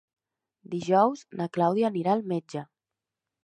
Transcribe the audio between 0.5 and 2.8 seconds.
Dijous na Clàudia anirà al metge.